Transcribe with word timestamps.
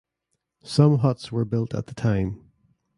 Some 0.63 0.97
huts 0.97 1.31
were 1.31 1.45
built 1.45 1.75
at 1.75 1.85
the 1.85 1.93
time. 1.93 2.49